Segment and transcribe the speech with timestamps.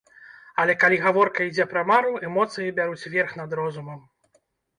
[0.61, 4.01] Але калі гаворка ідзе пра мару, эмоцыі бяруць верх над розумам.